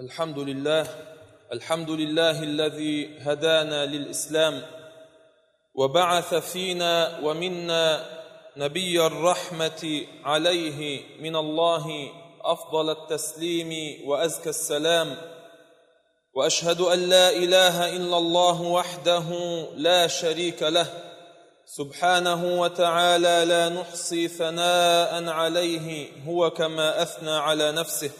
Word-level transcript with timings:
الحمد 0.00 0.38
لله 0.38 0.86
الحمد 1.52 1.90
لله 1.90 2.42
الذي 2.42 3.18
هدانا 3.18 3.86
للإسلام 3.86 4.62
وبعث 5.74 6.34
فينا 6.34 7.18
ومنا 7.22 8.06
نبي 8.56 9.06
الرحمة 9.06 10.06
عليه 10.24 11.00
من 11.20 11.36
الله 11.36 12.10
أفضل 12.42 12.90
التسليم 12.90 14.00
وأزكى 14.08 14.48
السلام. 14.48 15.16
وأشهد 16.34 16.80
أن 16.80 16.98
لا 16.98 17.30
إله 17.30 17.96
إلا 17.96 18.18
الله 18.18 18.62
وحده 18.62 19.24
لا 19.76 20.06
شريك 20.06 20.62
له 20.62 20.86
سبحانه 21.66 22.60
وتعالى 22.60 23.44
لا 23.48 23.68
نحصي 23.68 24.28
ثناء 24.28 25.28
عليه 25.28 26.08
هو 26.26 26.50
كما 26.50 27.02
أثنى 27.02 27.32
على 27.32 27.72
نفسه. 27.72 28.10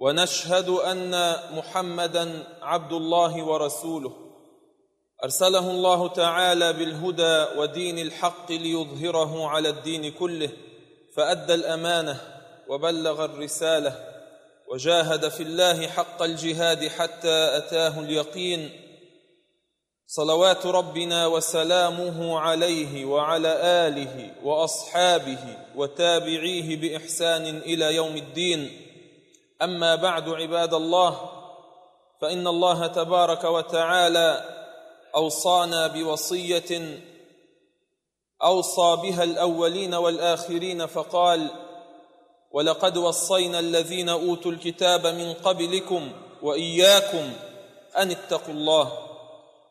ونشهد 0.00 0.68
أن 0.68 1.36
محمدا 1.52 2.44
عبد 2.62 2.92
الله 2.92 3.42
ورسوله. 3.42 4.12
أرسله 5.24 5.70
الله 5.70 6.08
تعالى 6.08 6.72
بالهدى 6.72 7.58
ودين 7.58 7.98
الحق 7.98 8.52
ليظهره 8.52 9.48
على 9.48 9.68
الدين 9.68 10.10
كله 10.12 10.50
فأدى 11.16 11.54
الأمانة 11.54 12.20
وبلغ 12.68 13.24
الرسالة 13.24 14.08
وجاهد 14.72 15.28
في 15.28 15.42
الله 15.42 15.86
حق 15.86 16.22
الجهاد 16.22 16.88
حتى 16.88 17.56
أتاه 17.56 18.00
اليقين. 18.00 18.70
صلوات 20.06 20.66
ربنا 20.66 21.26
وسلامه 21.26 22.38
عليه 22.38 23.04
وعلى 23.04 23.52
آله 23.86 24.30
وأصحابه 24.44 25.38
وتابعيه 25.76 26.76
بإحسان 26.76 27.46
إلى 27.46 27.94
يوم 27.94 28.16
الدين. 28.16 28.87
أما 29.62 29.94
بعد 29.94 30.28
عباد 30.28 30.74
الله 30.74 31.30
فإن 32.20 32.46
الله 32.46 32.86
تبارك 32.86 33.44
وتعالى 33.44 34.44
أوصانا 35.14 35.86
بوصية 35.86 37.00
أوصى 38.42 38.96
بها 39.02 39.24
الأولين 39.24 39.94
والآخرين 39.94 40.86
فقال 40.86 41.50
ولقد 42.52 42.96
وصينا 42.96 43.58
الذين 43.58 44.08
أوتوا 44.08 44.50
الكتاب 44.52 45.06
من 45.06 45.34
قبلكم 45.34 46.12
وإياكم 46.42 47.32
أن 47.98 48.10
اتقوا 48.10 48.54
الله 48.54 48.92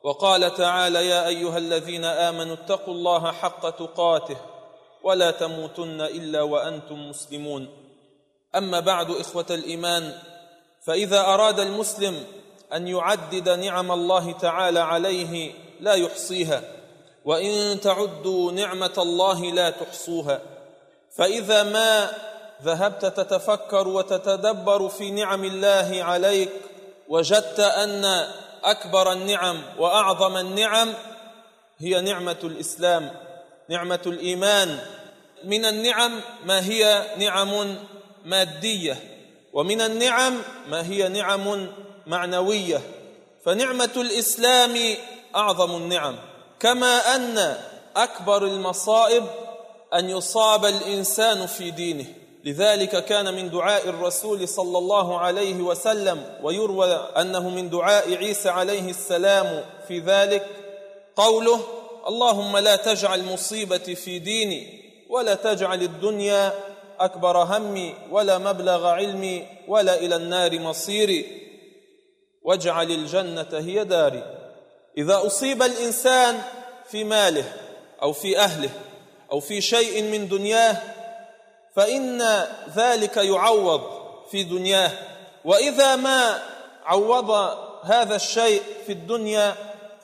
وقال 0.04 0.54
تعالى 0.54 1.08
يا 1.08 1.28
أيها 1.28 1.58
الذين 1.58 2.06
آمنوا 2.06 2.54
اتقوا 2.54 2.94
الله 2.94 3.32
حق 3.32 3.70
تقاته 3.70 4.38
ولا 5.04 5.32
تموتن 5.32 6.02
إلا 6.02 6.42
وأنتم 6.42 7.10
مسلمون 7.10 7.87
أما 8.56 8.80
بعد 8.80 9.12
إخوة 9.12 9.46
الإيمان 9.50 10.14
فإذا 10.86 11.20
أراد 11.20 11.60
المسلم 11.60 12.24
أن 12.74 12.88
يعدد 12.88 13.50
نعم 13.50 13.92
الله 13.92 14.32
تعالى 14.32 14.80
عليه 14.80 15.54
لا 15.80 15.94
يحصيها 15.94 16.62
وإن 17.26 17.80
تعدوا 17.82 18.52
نعمة 18.52 18.94
الله 18.98 19.52
لا 19.52 19.70
تحصوها 19.70 20.42
فإذا 21.18 21.64
ما 21.64 22.12
ذهبت 22.64 23.06
تتفكر 23.06 23.88
وتتدبر 23.88 24.90
في 24.90 25.12
نعم 25.12 25.44
الله 25.44 26.04
عليك 26.04 26.50
وجدت 27.08 27.60
أن 27.60 28.28
أكبر 28.64 29.12
النعم 29.12 29.62
وأعظم 29.78 30.38
النعم 30.38 30.94
هي 31.78 32.02
نعمة 32.02 32.38
الإسلام 32.44 33.12
نعمة 33.70 34.02
الإيمان. 34.06 34.80
من 35.44 35.66
النعم 35.66 36.22
ما 36.46 36.66
هي 36.66 37.06
نعم 37.18 37.78
مادية. 38.28 38.98
ومن 39.54 39.82
النعم 39.82 40.42
ما 40.70 40.88
هي 40.88 41.08
نعم 41.08 41.68
معنوية. 42.08 42.82
فنعمة 43.46 43.92
الإسلام 43.98 44.78
أعظم 45.36 45.76
النعم. 45.76 46.16
كما 46.60 47.16
أن 47.16 47.58
أكبر 47.96 48.46
المصائب 48.46 49.24
أن 49.94 50.10
يصاب 50.10 50.66
الإنسان 50.66 51.46
في 51.46 51.72
دينه. 51.72 52.06
لذلك 52.46 53.06
كان 53.06 53.34
من 53.34 53.50
دعاء 53.50 53.90
الرسول 53.90 54.48
صلى 54.48 54.78
الله 54.78 55.20
عليه 55.20 55.56
وسلم 55.56 56.40
ويروى 56.44 56.94
أنه 56.94 57.50
من 57.50 57.70
دعاء 57.70 58.16
عيسى 58.16 58.50
عليه 58.50 58.90
السلام 58.90 59.66
في 59.88 60.00
ذلك 60.00 60.48
قوله 61.16 61.60
اللهم 62.08 62.58
لا 62.58 62.76
تجعل 62.76 63.24
مصيبتي 63.24 63.96
في 63.96 64.20
ديني 64.20 64.84
ولا 65.10 65.36
تجعل 65.36 65.82
الدنيا 65.84 66.54
أكبر 67.00 67.38
همي 67.38 67.96
ولا 68.12 68.38
مبلغ 68.38 68.88
علمي 68.88 69.48
ولا 69.68 69.96
إلى 69.96 70.16
النار 70.16 70.60
مصيري. 70.60 71.48
واجعل 72.44 72.92
الجنة 72.92 73.48
هي 73.54 73.84
داري. 73.84 74.24
إذا 74.98 75.26
أصيب 75.26 75.64
الإنسان 75.64 76.42
في 76.90 77.04
ماله 77.04 77.54
أو 78.02 78.14
في 78.14 78.40
أهله 78.40 78.70
أو 79.32 79.40
في 79.40 79.62
شيء 79.62 80.04
من 80.04 80.28
دنياه 80.28 80.78
فإن 81.76 82.22
ذلك 82.76 83.18
يعوض 83.18 83.82
في 84.32 84.44
دنياه. 84.44 84.92
وإذا 85.46 85.96
ما 85.96 86.40
عوض 86.86 87.32
هذا 87.84 88.16
الشيء 88.16 88.62
في 88.86 88.92
الدنيا 88.92 89.56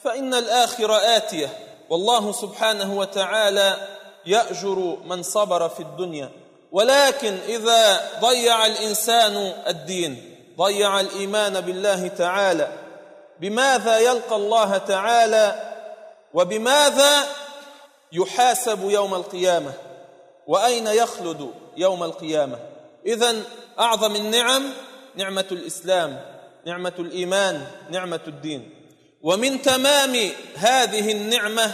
فإن 0.04 0.34
الآخرة 0.34 0.96
آتية. 0.96 1.50
والله 1.90 2.32
سبحانه 2.32 2.98
وتعالى 2.98 3.88
يأجر 4.26 4.98
من 5.06 5.24
صبر 5.24 5.70
في 5.70 5.80
الدنيا. 5.80 6.43
ولكن 6.74 7.38
إذا 7.48 8.10
ضيع 8.20 8.66
الإنسان 8.66 9.54
الدين 9.68 10.36
ضيع 10.58 11.00
الإيمان 11.00 11.62
بالله 11.62 12.08
تعالى 12.08 12.72
بماذا 13.40 14.00
يلقى 14.00 14.36
الله 14.36 14.78
تعالى؟ 14.78 15.74
وبماذا 16.34 17.24
يحاسب 18.12 18.90
يوم 18.90 19.16
القيامة؟ 19.16 19.74
وأين 20.48 20.88
يخلد 20.88 21.52
يوم 21.78 22.04
القيامة؟ 22.04 22.60
اذا 23.06 23.36
أعظم 23.80 24.16
النعم 24.16 24.64
نعمة 25.16 25.46
الإسلام 25.52 26.22
نعمة 26.66 26.94
الإيمان 27.00 27.68
نعمة 27.90 28.22
الدين. 28.28 28.70
ومن 29.22 29.62
تمام 29.62 30.32
هذه 30.56 31.12
النعمة 31.12 31.74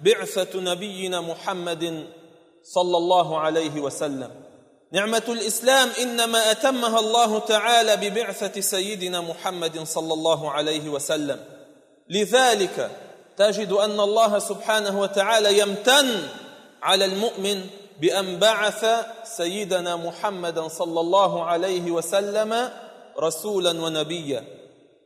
بعثة 0.00 0.60
نبينا 0.60 1.20
محمد 1.20 2.06
صلى 2.64 2.96
الله 2.96 3.38
عليه 3.38 3.80
وسلم. 3.80 4.30
نعمة 4.92 5.22
الإسلام 5.28 5.88
إنما 6.02 6.50
أتمها 6.50 6.98
الله 6.98 7.38
تعالى 7.38 7.96
ببعثة 7.96 8.60
سيدنا 8.60 9.20
محمد 9.20 9.82
صلى 9.84 10.14
الله 10.14 10.50
عليه 10.50 10.88
وسلم. 10.88 11.40
لذلك 12.08 12.90
تجد 13.36 13.72
أن 13.72 14.00
الله 14.00 14.38
سبحانه 14.38 15.00
وتعالى 15.00 15.58
يمتن 15.58 16.28
على 16.82 17.04
المؤمن 17.04 17.66
بأن 18.00 18.38
بعث 18.38 18.86
سيدنا 19.24 19.96
محمدا 19.96 20.68
صلى 20.68 21.00
الله 21.00 21.44
عليه 21.44 21.90
وسلم 21.90 22.70
رسولا 23.18 23.70
ونبيا. 23.70 24.44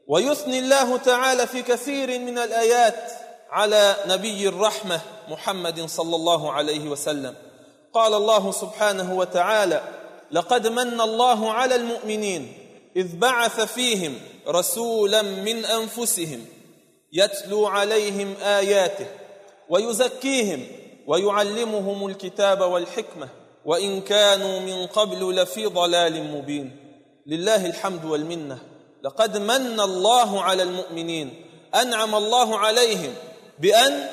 ويثني 0.08 0.58
الله 0.58 0.96
تعالى 0.96 1.46
في 1.46 1.62
كثير 1.62 2.18
من 2.18 2.38
الآيات 2.38 3.12
على 3.50 3.96
نبي 4.06 4.48
الرحمة 4.48 5.00
محمد 5.28 5.86
صلى 5.86 6.16
الله 6.16 6.52
عليه 6.52 6.88
وسلم. 6.88 7.34
قال 7.96 8.14
الله 8.14 8.52
سبحانه 8.52 9.14
وتعالى 9.14 9.82
لقد 10.32 10.68
من 10.68 11.00
الله 11.00 11.52
على 11.52 11.74
المؤمنين 11.74 12.52
إذ 12.96 13.16
بعث 13.16 13.60
فيهم 13.60 14.18
رسولا 14.48 15.22
من 15.22 15.64
أنفسهم 15.64 16.44
يتلو 17.12 17.66
عليهم 17.66 18.34
آياته 18.42 19.06
ويزكيهم 19.68 20.66
ويعلمهم 21.06 22.06
الكتاب 22.06 22.60
والحكمة 22.60 23.28
وإن 23.64 24.00
كانوا 24.00 24.60
من 24.60 24.86
قبل 24.86 25.36
لفي 25.36 25.66
ضلال 25.66 26.24
مبين. 26.24 26.76
لله 27.26 27.66
الحمد 27.66 28.04
والمنة. 28.04 28.58
لقد 29.02 29.36
من 29.36 29.80
الله 29.80 30.42
على 30.42 30.62
المؤمنين 30.62 31.44
أنعم 31.74 32.14
الله 32.14 32.58
عليهم 32.58 33.14
بأن 33.58 34.08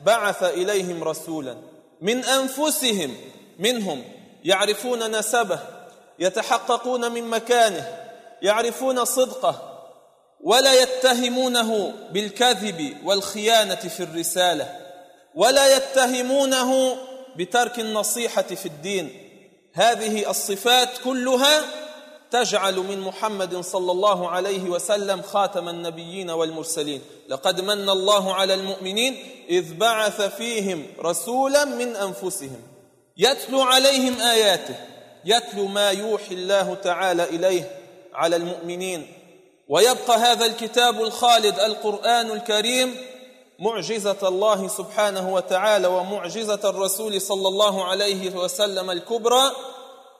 بعث 0.00 0.42
إليهم 0.42 1.04
رسولا. 1.04 1.67
من 2.00 2.24
أنفسهم 2.24 3.16
منهم 3.58 4.04
يعرفون 4.44 5.18
نسبه 5.18 5.60
يتحققون 6.18 7.12
من 7.12 7.24
مكانه 7.24 8.08
يعرفون 8.42 9.04
صدقه 9.04 9.84
ولا 10.40 10.82
يتهمونه 10.82 11.92
بالكذب 12.12 12.96
والخيانة 13.04 13.74
في 13.74 14.02
الرسالة 14.02 14.76
ولا 15.34 15.76
يتهمونه 15.76 16.96
بترك 17.36 17.78
النصيحة 17.78 18.42
في 18.42 18.66
الدين. 18.66 19.24
هذه 19.74 20.30
الصفات 20.30 20.88
كلها 21.04 21.60
تجعل 22.30 22.76
من 22.76 23.00
محمد 23.00 23.60
صلى 23.60 23.92
الله 23.92 24.28
عليه 24.28 24.70
وسلم 24.70 25.22
خاتم 25.22 25.68
النبيين 25.68 26.30
والمرسلين. 26.30 27.02
لقد 27.28 27.60
من 27.60 27.90
الله 27.90 28.34
على 28.34 28.54
المؤمنين 28.54 29.16
إذ 29.50 29.74
بعث 29.74 30.22
فيهم 30.22 30.86
رسولا 31.00 31.64
من 31.64 31.96
أنفسهم. 31.96 32.62
يتلو 33.16 33.62
عليهم 33.62 34.20
آياته. 34.20 34.74
يتلو 35.24 35.66
ما 35.66 35.90
يوحي 35.90 36.34
الله 36.34 36.74
تعالى 36.74 37.24
إليه 37.24 37.70
على 38.14 38.36
المؤمنين. 38.36 39.06
ويبقى 39.68 40.18
هذا 40.18 40.46
الكتاب 40.46 41.02
الخالد 41.02 41.60
القرآن 41.60 42.30
الكريم 42.30 42.96
معجزة 43.58 44.28
الله 44.28 44.68
سبحانه 44.68 45.34
وتعالى 45.34 45.86
ومعجزة 45.86 46.60
الرسول 46.64 47.20
صلى 47.20 47.48
الله 47.48 47.84
عليه 47.84 48.36
وسلم 48.36 48.90
الكبرى 48.90 49.52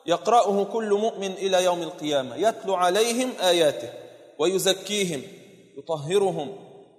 يقرأه 0.07 0.65
كل 0.65 0.95
مؤمن 0.95 1.33
إلى 1.33 1.65
يوم 1.65 1.83
القيامة. 1.83 2.37
يتلو 2.37 2.75
عليهم 2.75 3.33
آياته 3.43 3.89
ويزكيهم 4.39 5.23
يطهرهم 5.79 6.57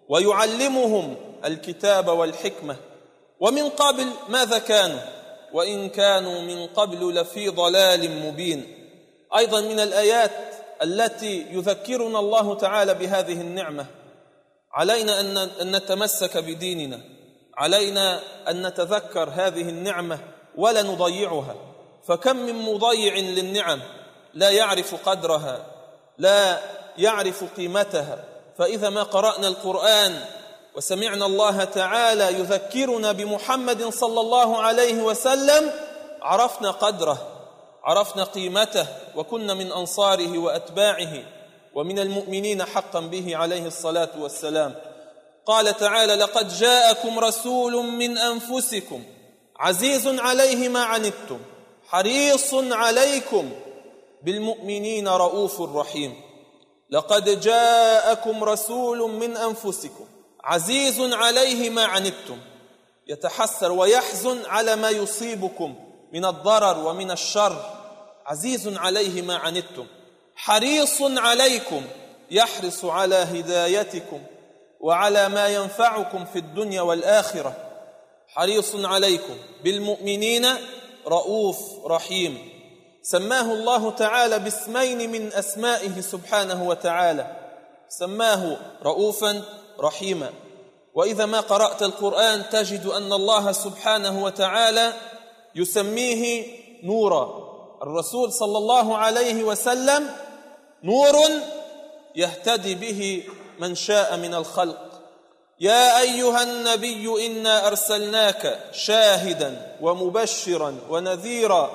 ويعلمهم 0.10 1.16
الكتاب 1.46 2.07
والحكمة. 2.07 2.75
ومن 3.40 3.69
قبل 3.69 4.07
ماذا 4.30 4.57
كانوا؟ 4.57 5.00
وإن 5.54 5.90
كانوا 5.90 6.42
من 6.42 6.68
قبل 6.68 7.16
لفي 7.16 7.50
ضلال 7.50 8.12
مبين. 8.12 8.63
أيضا 9.38 9.62
من 9.62 9.80
الآيات 9.80 10.31
التي 10.84 11.46
يذكرنا 11.51 12.19
الله 12.19 12.56
تعالى 12.56 12.94
بهذه 12.94 13.42
النعمة. 13.42 13.86
علينا 14.72 15.19
أن 15.62 15.75
نتمسك 15.75 16.38
بديننا. 16.38 17.00
علينا 17.57 18.19
أن 18.50 18.68
نتذكر 18.68 19.30
هذه 19.30 19.62
النعمة 19.62 20.19
ولا 20.57 20.81
نضيعها. 20.81 21.56
فكم 22.09 22.35
من 22.35 22.56
مضيع 22.56 23.15
للنعم 23.15 23.81
لا 24.33 24.50
يعرف 24.50 25.09
قدرها 25.09 25.65
لا 26.17 26.59
يعرف 26.97 27.44
قيمتها. 27.57 28.23
فإذا 28.57 28.89
ما 28.89 29.03
قرأنا 29.03 29.47
القرآن 29.47 30.21
وسمعنا 30.75 31.25
الله 31.25 31.63
تعالى 31.63 32.39
يذكرنا 32.39 33.11
بمحمد 33.11 33.89
صلى 33.89 34.21
الله 34.21 34.61
عليه 34.61 35.01
وسلم 35.01 35.71
عرفنا 36.21 36.71
قدره 36.71 37.17
عرفنا 37.83 38.23
قيمته 38.23 38.88
وكنا 39.15 39.53
من 39.53 39.71
أنصاره 39.71 40.38
وأتباعه 40.38 41.13
ومن 41.73 42.00
المؤمنين 42.00 42.65
حقا 42.65 43.00
به 43.00 43.38
عليه 43.38 43.67
الصلاة 43.67 44.09
والسلام. 44.19 44.75
قال 45.45 45.77
تعالى 45.77 46.15
لقد 46.15 46.47
جاءكم 46.47 47.19
رسول 47.19 47.85
من 47.85 48.17
أنفسكم 48.17 49.03
عزيز 49.59 50.07
عليه 50.07 50.69
ما 50.69 50.83
عنتم 50.83 51.39
حريص 51.89 52.53
عليكم 52.53 53.51
بالمؤمنين 54.24 55.07
رؤوف 55.07 55.62
رحيم. 55.62 56.21
لقد 56.89 57.39
جاءكم 57.41 58.44
رسول 58.44 59.12
من 59.12 59.38
أنفسكم 59.38 60.06
عزيز 60.44 61.13
عليه 61.13 61.69
ما 61.69 61.86
عنتم 61.86 62.38
يتحسر 63.07 63.71
ويحزن 63.71 64.45
على 64.45 64.75
ما 64.75 64.89
يصيبكم 64.89 65.75
من 66.13 66.25
الضرر 66.25 66.86
ومن 66.86 67.12
الشر. 67.12 67.75
عزيز 68.25 68.77
عليه 68.77 69.21
ما 69.21 69.36
عنتم 69.36 69.88
حريص 70.36 71.01
عليكم 71.01 71.81
يحرص 72.31 72.86
على 72.86 73.15
هدايتكم 73.15 74.21
وعلى 74.80 75.30
ما 75.30 75.47
ينفعكم 75.47 76.25
في 76.25 76.39
الدنيا 76.39 76.81
والآخرة. 76.81 77.53
حريص 78.27 78.75
عليكم 78.75 79.36
بالمؤمنين 79.63 80.47
رؤوف 81.07 81.57
رحيم. 81.86 82.38
سماه 83.01 83.54
الله 83.54 83.92
تعالى 83.92 84.40
باسمين 84.40 85.12
من 85.12 85.34
أسمائه 85.34 86.01
سبحانه 86.01 86.68
وتعالى. 86.68 87.36
سماه 87.90 88.57
رؤوفا 88.84 89.44
رحيما. 89.80 90.30
وإذا 90.96 91.25
ما 91.25 91.40
قرأت 91.40 91.84
القرآن 91.84 92.50
تجد 92.50 92.86
أن 92.86 93.13
الله 93.13 93.51
سبحانه 93.51 94.24
وتعالى 94.24 94.94
يسميه 95.56 96.46
نورا. 96.84 97.50
الرسول 97.84 98.34
صلى 98.34 98.57
الله 98.57 98.98
عليه 98.98 99.44
وسلم 99.44 100.10
نور 100.84 101.16
يهتدي 102.16 102.75
به 102.75 103.24
من 103.60 103.75
شاء 103.75 104.18
من 104.18 104.34
الخلق. 104.34 104.88
يا 105.59 106.01
أيها 106.01 106.44
النبي 106.44 107.25
إنا 107.25 107.67
أرسلناك 107.67 108.59
شاهدا 108.71 109.77
ومبشرا 109.81 110.75
ونذيرا 110.89 111.71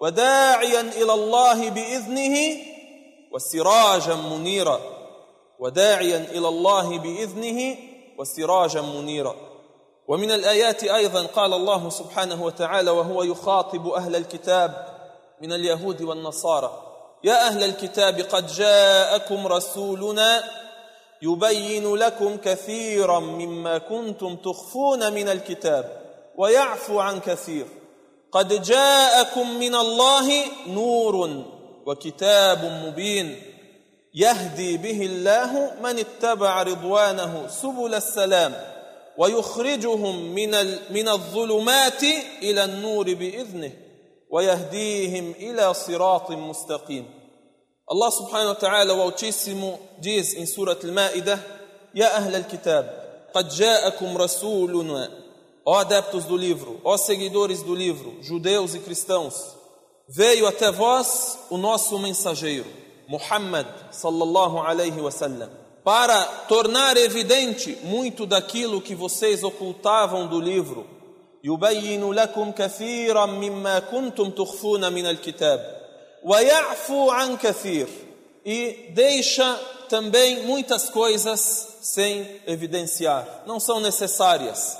وداعيا 0.00 0.80
إلى 0.80 1.14
الله 1.14 1.70
بإذنه 1.70 2.56
وسراجا 3.32 4.14
منيرا. 4.14 4.80
وداعيا 5.58 6.16
إلى 6.16 6.48
الله 6.48 6.98
بإذنه 6.98 7.76
وسراجا 8.18 8.80
منيرا. 8.80 9.34
ومن 10.08 10.30
الآيات 10.30 10.84
أيضا 10.84 11.26
قال 11.26 11.54
الله 11.54 11.90
سبحانه 11.90 12.44
وتعالى 12.44 12.90
وهو 12.90 13.22
يخاطب 13.22 13.88
أهل 13.88 14.16
الكتاب 14.16 14.86
من 15.42 15.52
اليهود 15.52 16.02
والنصارى. 16.02 16.82
يا 17.24 17.46
أهل 17.46 17.64
الكتاب 17.64 18.20
قد 18.20 18.46
جاءكم 18.46 19.46
رسولنا 19.46 20.44
يبين 21.24 21.94
لكم 21.94 22.36
كثيرا 22.36 23.20
مما 23.20 23.78
كنتم 23.78 24.36
تخفون 24.36 25.12
من 25.12 25.28
الكتاب 25.28 25.84
ويعفو 26.36 27.00
عن 27.00 27.20
كثير. 27.20 27.66
قد 28.32 28.62
جاءكم 28.62 29.58
من 29.58 29.74
الله 29.74 30.44
نور 30.66 31.44
وكتاب 31.86 32.64
مبين. 32.86 33.42
يهدي 34.14 34.76
به 34.76 35.06
الله 35.06 35.50
من 35.82 35.98
اتبع 35.98 36.62
رضوانه 36.62 37.46
سبل 37.48 37.94
السلام 37.94 38.52
ويخرجهم 39.18 40.34
من 40.34 40.50
من 40.90 41.08
الظلمات 41.08 42.02
إلى 42.42 42.64
النور 42.64 43.14
بإذنه 43.14 43.72
ويهديهم 44.30 45.34
إلى 45.38 45.74
صراط 45.74 46.30
مستقيم. 46.30 47.23
الله 47.93 48.09
سبحانه 48.09 48.49
وتعالى 48.49 48.91
وأوتيسيمو 48.93 49.77
diz 50.01 50.35
em 50.35 50.45
سورة 50.45 50.79
المائدة 50.83 51.39
يا 51.95 52.17
أهل 52.17 52.35
الكتاب 52.35 53.09
قد 53.33 53.49
جاءكم 53.49 54.17
رسولنا 54.17 55.09
ó 55.65 55.75
adeptos 55.77 56.25
do 56.25 56.35
livro, 56.35 56.81
ó 56.83 56.97
seguidores 56.97 57.61
do 57.61 57.75
livro, 57.75 58.17
judeus 58.23 58.73
e 58.73 58.79
cristãos, 58.79 59.55
veio 60.07 60.47
até 60.47 60.71
vós 60.71 61.37
o 61.49 61.57
nosso 61.57 61.99
mensageiro, 61.99 62.65
Muhammad 63.07 63.67
sallallahu 63.91 64.57
alaihi 64.59 64.99
wasallam, 64.99 65.49
para 65.83 66.25
tornar 66.47 66.97
evidente 66.97 67.77
muito 67.83 68.25
daquilo 68.25 68.81
que 68.81 68.95
vocês 68.95 69.43
ocultavam 69.43 70.27
do 70.27 70.39
livro. 70.39 70.85
يبين 71.43 72.11
لكم 72.11 72.51
كثيرا 72.51 73.25
مما 73.25 73.79
كنتم 73.79 74.29
تخفون 74.29 74.93
من 74.93 75.05
الكتاب 75.05 75.59
ويعفو 75.59 75.59
عن 75.59 75.67
كثير 75.67 75.82
e 78.45 78.91
deixa 78.93 79.55
também 79.89 80.43
muitas 80.43 80.89
coisas 80.89 81.77
sem 81.81 82.41
evidenciar, 82.45 83.43
não 83.45 83.59
são 83.59 83.79
necessárias. 83.79 84.77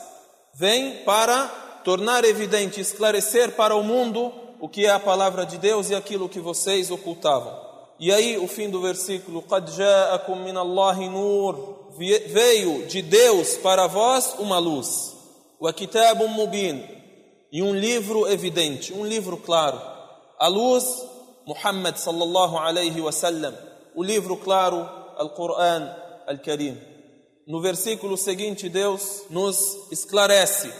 Vem 0.53 1.03
para 1.03 1.47
tornar 1.83 2.25
evidente, 2.25 2.81
esclarecer 2.81 3.51
para 3.51 3.75
o 3.75 3.83
mundo 3.83 4.33
o 4.59 4.67
que 4.67 4.85
é 4.85 4.89
a 4.89 4.99
palavra 4.99 5.45
de 5.45 5.57
Deus 5.57 5.89
e 5.89 5.95
aquilo 5.95 6.29
que 6.29 6.39
vocês 6.39 6.91
ocultavam. 6.91 7.69
E 7.99 8.11
aí 8.11 8.37
o 8.37 8.47
fim 8.47 8.69
do 8.69 8.81
versículo, 8.81 9.41
قَدْ 9.41 9.75
جَاءَكُم 9.75 10.37
مِّنَ 10.37 10.57
اللَّهِ 10.57 11.09
نُورٌ 11.09 11.89
Veio 11.97 12.85
de 12.87 13.01
Deus 13.01 13.57
para 13.57 13.87
vós 13.87 14.35
uma 14.39 14.57
luz. 14.57 15.15
وَكِتَابٌ 15.59 16.27
مُبِينٌ 16.27 16.83
E 17.51 17.61
um 17.61 17.73
livro 17.73 18.27
evidente, 18.27 18.93
um 18.93 19.05
livro 19.05 19.35
claro. 19.37 19.81
A 20.37 20.47
luz 20.47 20.85
Muhammad 21.46 21.96
sallallahu 21.96 22.56
alayhi 22.56 23.00
wa 23.00 23.12
sallam, 23.12 23.54
o 23.94 24.02
livro 24.02 24.36
claro, 24.36 24.88
Al-Quran 25.16 25.94
Al-Karim. 26.26 26.76
No 27.46 27.60
versículo 27.60 28.16
seguinte, 28.16 28.68
Deus 28.68 29.24
nos 29.28 29.90
esclarece: 29.90 30.72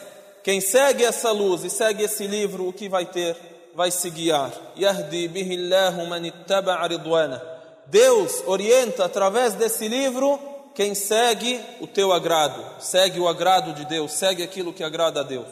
quem 0.43 0.61
segue 0.61 1.05
essa 1.05 1.31
luz 1.31 1.65
e 1.65 1.71
segue 1.71 2.05
esse 2.05 2.27
livro, 2.27 2.69
o 2.69 2.73
que 2.73 2.89
vai 2.89 3.05
ter? 3.07 3.37
Vai 3.75 3.91
se 3.91 4.09
guiar. 4.09 4.53
Yahdi 4.77 5.29
bihillahu 5.29 6.07
man 6.07 6.25
ittaba'a 6.25 6.87
ridwana. 6.87 7.43
Deus 7.87 8.43
orienta 8.47 9.05
através 9.05 9.55
desse 9.55 9.89
livro 9.89 10.39
quem 10.75 10.95
segue 10.95 11.61
o 11.81 11.87
teu 11.87 12.13
agrado, 12.13 12.63
segue 12.81 13.21
o 13.21 13.29
agrado 13.29 13.75
de 13.75 13.85
Deus, 13.85 14.13
segue 14.13 14.43
aquilo 14.43 14.73
que 14.73 14.83
agrada 14.83 15.21
a 15.21 15.23
Deus. 15.23 15.49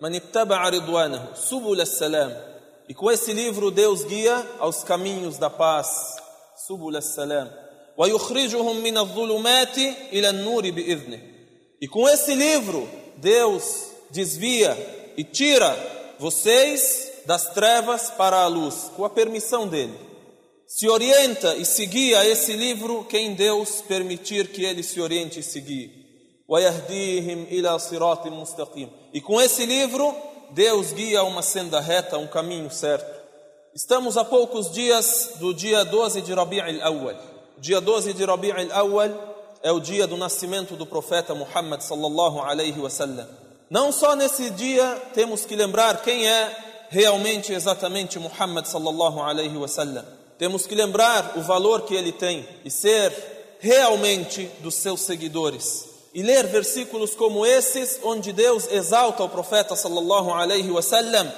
Man 0.00 0.14
ittaba'a 0.14 0.70
ridwanahu, 0.70 1.36
subul 1.36 1.80
as-salam. 1.80 2.53
E 2.87 2.93
com 2.93 3.11
esse 3.11 3.33
livro 3.33 3.69
Deus 3.69 4.03
guia 4.03 4.45
aos 4.59 4.83
caminhos 4.83 5.37
da 5.37 5.49
paz. 5.49 6.15
Subul 6.65 6.99
salam. 7.01 7.49
ويخرجهم 7.97 8.83
من 8.83 8.97
الظلمات 8.97 9.77
إلى 10.13 10.29
النور 10.29 10.69
بإذنه. 10.71 11.19
E 11.81 11.87
com 11.87 12.07
esse 12.07 12.33
livro 12.33 12.89
Deus 13.17 13.91
desvia 14.09 14.77
e 15.17 15.23
tira 15.23 15.77
vocês 16.17 17.11
das 17.25 17.53
trevas 17.53 18.09
para 18.09 18.37
a 18.37 18.47
luz, 18.47 18.89
com 18.95 19.05
a 19.05 19.09
permissão 19.09 19.67
dele. 19.67 19.93
Se 20.67 20.87
orienta 20.87 21.55
e 21.55 21.65
se 21.65 21.85
guia 21.85 22.19
a 22.19 22.27
esse 22.27 22.53
livro 22.53 23.05
quem 23.09 23.33
Deus 23.33 23.81
permitir 23.81 24.47
que 24.47 24.63
ele 24.63 24.81
se 24.81 25.01
oriente 25.01 25.39
e 25.39 25.43
se 25.43 25.59
guie. 25.59 25.99
ويهديهم 26.49 27.43
إلى 27.43 27.79
صراط 27.79 28.27
مستقيم. 28.27 28.89
E 29.13 29.21
com 29.21 29.41
esse 29.41 29.65
livro 29.65 30.15
Deus 30.54 30.92
guia 30.92 31.24
uma 31.24 31.42
senda 31.42 31.80
reta, 31.80 32.16
um 32.16 32.28
caminho 32.28 32.70
certo. 32.70 33.12
Estamos 33.74 34.16
a 34.16 34.24
poucos 34.24 34.70
dias 34.70 35.32
do 35.40 35.52
dia 35.52 35.84
12 35.84 36.22
de 36.22 36.32
Rabi' 36.32 36.60
al-Awwal. 36.60 37.16
Dia 37.58 37.80
12 37.80 38.12
de 38.12 38.24
Rabi' 38.24 38.52
al-Awwal 38.52 39.10
é 39.64 39.72
o 39.72 39.80
dia 39.80 40.06
do 40.06 40.16
nascimento 40.16 40.76
do 40.76 40.86
profeta 40.86 41.34
Muhammad 41.34 41.80
sallallahu 41.80 42.40
alaihi 42.40 42.78
wasallam. 42.78 43.26
Não 43.68 43.90
só 43.90 44.14
nesse 44.14 44.48
dia 44.50 45.02
temos 45.12 45.44
que 45.44 45.56
lembrar 45.56 46.02
quem 46.02 46.24
é 46.24 46.56
realmente 46.88 47.52
exatamente 47.52 48.20
Muhammad 48.20 48.64
sallallahu 48.64 49.20
alaihi 49.22 49.56
wasallam. 49.56 50.04
Temos 50.38 50.68
que 50.68 50.76
lembrar 50.76 51.32
o 51.36 51.42
valor 51.42 51.82
que 51.82 51.96
ele 51.96 52.12
tem 52.12 52.48
e 52.64 52.70
ser 52.70 53.12
realmente 53.58 54.48
dos 54.60 54.76
seus 54.76 55.00
seguidores 55.00 55.93
E 56.13 56.23
ler 56.23 56.47
versículos 56.47 57.13
como 57.13 57.45
esses 57.45 57.99
onde 58.03 58.33
Deus 58.33 58.67
exalta 58.71 59.23
o 59.23 59.29
profeta 59.29 59.75
sallallahu 59.75 60.31
alaihi 60.31 60.71
wasallam 60.71 61.31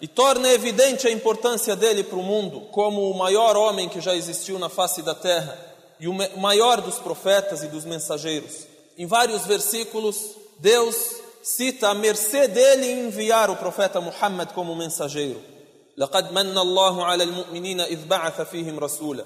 e 0.00 0.08
torna 0.08 0.50
evidente 0.50 1.06
a 1.06 1.10
importância 1.10 1.76
dele 1.76 2.02
para 2.02 2.18
o 2.18 2.22
mundo 2.22 2.62
como 2.72 3.10
o 3.10 3.16
maior 3.16 3.56
homem 3.56 3.88
que 3.88 4.00
já 4.00 4.14
existiu 4.14 4.58
na 4.58 4.68
face 4.68 5.02
da 5.02 5.14
terra 5.14 5.58
e 6.00 6.08
o 6.08 6.14
maior 6.38 6.80
dos 6.80 6.98
profetas 6.98 7.62
e 7.62 7.68
dos 7.68 7.84
mensageiros. 7.84 8.66
Em 8.96 9.06
vários 9.06 9.46
versículos, 9.46 10.16
Deus 10.58 10.94
cita 11.42 11.88
a 11.88 11.94
mercê 11.94 12.48
dele 12.48 12.86
em 12.86 13.06
enviar 13.06 13.50
o 13.50 13.56
profeta 13.56 14.00
Muhammad 14.00 14.52
como 14.52 14.74
mensageiro. 14.74 15.40
لقد 15.96 16.32
من 16.32 16.58
الله 16.58 17.04
على 17.04 17.24
المؤمنين 17.24 17.80
إذ 17.80 18.06
بعث 18.06 18.40
فيهم 18.40 18.78
رسولا 18.78 19.24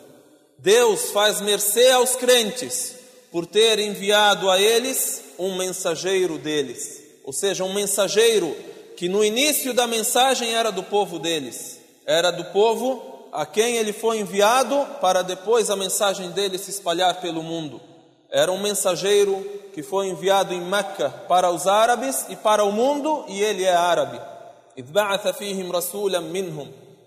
Deus 0.58 1.10
faz 1.12 1.40
mercê 1.40 1.90
aos 1.92 2.16
crentes 2.16 2.94
por 3.33 3.47
ter 3.47 3.79
enviado 3.79 4.51
a 4.51 4.61
eles 4.61 5.23
um 5.39 5.57
mensageiro 5.57 6.37
deles, 6.37 7.01
ou 7.23 7.33
seja, 7.33 7.63
um 7.63 7.73
mensageiro 7.73 8.55
que 8.95 9.09
no 9.09 9.23
início 9.23 9.73
da 9.73 9.87
mensagem 9.87 10.53
era 10.53 10.71
do 10.71 10.83
povo 10.83 11.17
deles, 11.17 11.79
era 12.05 12.29
do 12.29 12.45
povo 12.45 13.27
a 13.31 13.43
quem 13.43 13.77
ele 13.77 13.91
foi 13.91 14.19
enviado 14.19 14.85
para 15.01 15.23
depois 15.23 15.71
a 15.71 15.75
mensagem 15.75 16.29
dele 16.29 16.59
se 16.59 16.69
espalhar 16.69 17.21
pelo 17.21 17.41
mundo. 17.41 17.81
Era 18.29 18.51
um 18.51 18.61
mensageiro 18.61 19.43
que 19.73 19.81
foi 19.81 20.09
enviado 20.09 20.53
em 20.53 20.61
Meca 20.61 21.09
para 21.27 21.49
os 21.49 21.65
árabes 21.65 22.27
e 22.29 22.35
para 22.35 22.63
o 22.63 22.71
mundo, 22.71 23.25
e 23.27 23.41
ele 23.41 23.63
é 23.63 23.73
árabe. 23.73 24.21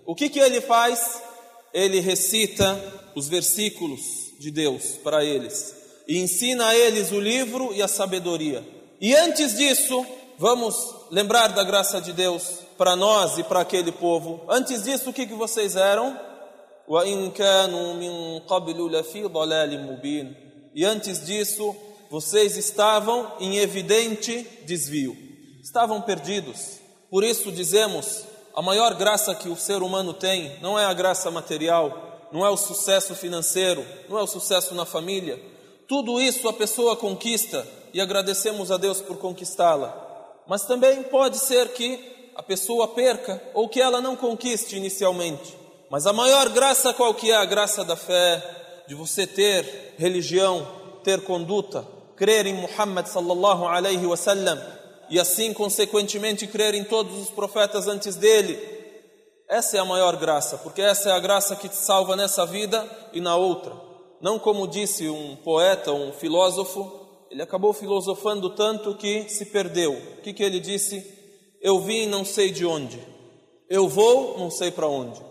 O 0.05 0.13
que, 0.13 0.29
que 0.29 0.39
ele 0.39 0.59
faz? 0.59 1.21
Ele 1.73 2.01
recita 2.01 2.77
os 3.15 3.29
versículos 3.29 4.01
de 4.37 4.51
Deus 4.51 4.97
para 5.01 5.23
eles 5.23 5.76
e 6.07 6.17
ensina 6.19 6.67
a 6.67 6.75
eles 6.75 7.11
o 7.11 7.19
livro 7.19 7.73
e 7.73 7.81
a 7.81 7.87
sabedoria. 7.87 8.65
E 8.99 9.15
antes 9.15 9.55
disso, 9.57 10.05
vamos 10.37 10.75
lembrar 11.11 11.47
da 11.49 11.63
graça 11.63 11.99
de 11.99 12.13
Deus 12.13 12.59
para 12.77 12.95
nós 12.95 13.37
e 13.37 13.43
para 13.43 13.61
aquele 13.61 13.91
povo. 13.91 14.43
Antes 14.47 14.83
disso, 14.83 15.09
o 15.09 15.13
que, 15.13 15.25
que 15.27 15.33
vocês 15.33 15.75
eram? 15.75 16.17
E 20.73 20.85
antes 20.85 21.25
disso, 21.25 21.75
vocês 22.09 22.55
estavam 22.55 23.33
em 23.39 23.57
evidente 23.57 24.47
desvio, 24.65 25.17
estavam 25.61 26.01
perdidos. 26.01 26.79
Por 27.09 27.23
isso 27.23 27.51
dizemos: 27.51 28.23
a 28.55 28.61
maior 28.61 28.93
graça 28.93 29.35
que 29.35 29.49
o 29.49 29.57
ser 29.57 29.81
humano 29.81 30.13
tem 30.13 30.57
não 30.61 30.79
é 30.79 30.85
a 30.85 30.93
graça 30.93 31.29
material, 31.29 32.27
não 32.31 32.45
é 32.45 32.49
o 32.49 32.57
sucesso 32.57 33.13
financeiro, 33.15 33.85
não 34.07 34.17
é 34.17 34.23
o 34.23 34.27
sucesso 34.27 34.73
na 34.73 34.85
família. 34.85 35.39
Tudo 35.87 36.19
isso 36.19 36.49
a 36.49 36.53
pessoa 36.53 36.95
conquista 36.95 37.65
e 37.93 38.01
agradecemos 38.01 38.71
a 38.71 38.77
Deus 38.77 38.99
por 38.99 39.17
conquistá-la. 39.17 40.05
Mas 40.45 40.65
também 40.65 41.03
pode 41.03 41.37
ser 41.37 41.69
que 41.69 42.31
a 42.35 42.43
pessoa 42.43 42.89
perca 42.89 43.41
ou 43.53 43.69
que 43.69 43.81
ela 43.81 44.01
não 44.01 44.15
conquiste 44.15 44.75
inicialmente. 44.75 45.55
Mas 45.89 46.05
a 46.05 46.13
maior 46.13 46.49
graça 46.49 46.93
qual 46.93 47.13
que 47.13 47.31
é? 47.31 47.35
A 47.35 47.45
graça 47.45 47.85
da 47.85 47.95
fé, 47.95 48.83
de 48.87 48.95
você 48.95 49.25
ter 49.25 49.95
religião, 49.97 50.67
ter 51.03 51.21
conduta, 51.21 51.87
crer 52.15 52.45
em 52.45 52.53
Muhammad 52.53 53.07
sallallahu 53.07 53.65
alaihi 53.65 54.05
wasallam 54.05 54.61
e 55.09 55.19
assim 55.19 55.53
consequentemente 55.53 56.45
crer 56.47 56.75
em 56.75 56.83
todos 56.83 57.17
os 57.17 57.29
profetas 57.29 57.87
antes 57.87 58.15
dele. 58.17 58.59
Essa 59.47 59.77
é 59.77 59.79
a 59.79 59.85
maior 59.85 60.17
graça, 60.17 60.57
porque 60.57 60.81
essa 60.81 61.09
é 61.09 61.11
a 61.13 61.19
graça 61.19 61.55
que 61.55 61.69
te 61.69 61.77
salva 61.77 62.17
nessa 62.17 62.45
vida 62.45 62.85
e 63.13 63.21
na 63.21 63.37
outra. 63.37 63.86
Não 64.19 64.39
como 64.39 64.67
disse 64.67 65.07
um 65.07 65.35
poeta, 65.37 65.91
um 65.91 66.11
filósofo, 66.11 67.07
ele 67.29 67.41
acabou 67.41 67.73
filosofando 67.73 68.49
tanto 68.49 68.95
que 68.95 69.29
se 69.29 69.45
perdeu. 69.45 69.93
O 69.93 70.21
que, 70.21 70.33
que 70.33 70.43
ele 70.43 70.59
disse? 70.59 71.05
Eu 71.61 71.79
vim 71.79 72.07
não 72.07 72.25
sei 72.25 72.51
de 72.51 72.65
onde. 72.65 72.99
Eu 73.69 73.87
vou, 73.87 74.37
não 74.39 74.49
sei 74.49 74.71
para 74.71 74.87
onde. 74.87 75.21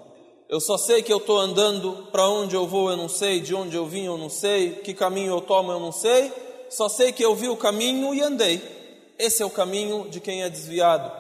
Eu 0.48 0.60
só 0.60 0.78
sei 0.78 1.02
que 1.02 1.12
eu 1.12 1.16
estou 1.16 1.38
andando, 1.38 2.08
para 2.12 2.28
onde 2.28 2.54
eu 2.54 2.66
vou 2.66 2.90
eu 2.90 2.96
não 2.96 3.08
sei, 3.08 3.40
de 3.40 3.54
onde 3.54 3.74
eu 3.74 3.86
vim 3.86 4.04
eu 4.04 4.16
não 4.16 4.28
sei, 4.28 4.74
que 4.74 4.94
caminho 4.94 5.32
eu 5.32 5.40
tomo 5.40 5.72
eu 5.72 5.80
não 5.80 5.90
sei, 5.90 6.32
só 6.70 6.88
sei 6.88 7.10
que 7.10 7.24
eu 7.24 7.34
vi 7.34 7.48
o 7.48 7.56
caminho 7.56 8.14
e 8.14 8.22
andei. 8.22 8.62
Esse 9.18 9.42
é 9.42 9.46
o 9.46 9.50
caminho 9.50 10.08
de 10.08 10.20
quem 10.20 10.44
é 10.44 10.48
desviado. 10.48 11.10